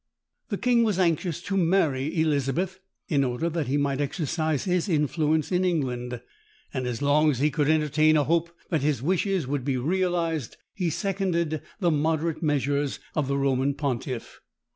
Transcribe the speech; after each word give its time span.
The 0.49 0.57
king 0.57 0.81
was 0.83 0.97
anxious 0.97 1.43
to 1.43 1.55
marry 1.55 2.19
Elizabeth, 2.19 2.79
in 3.07 3.23
order 3.23 3.51
that 3.51 3.67
he 3.67 3.77
might 3.77 4.01
exercise 4.01 4.63
his 4.63 4.89
influence 4.89 5.51
in 5.51 5.63
England; 5.63 6.21
and 6.73 6.87
as 6.87 7.03
long 7.03 7.29
as 7.29 7.37
he 7.37 7.51
could 7.51 7.69
entertain 7.69 8.17
a 8.17 8.23
hope 8.23 8.49
that 8.69 8.81
his 8.81 9.03
wishes 9.03 9.45
would 9.45 9.63
be 9.63 9.77
realized, 9.77 10.57
he 10.73 10.89
seconded 10.89 11.61
the 11.79 11.91
moderate 11.91 12.41
measures 12.41 12.99
of 13.13 13.27
the 13.27 13.37
Roman 13.37 13.75
pontiff. 13.75 14.41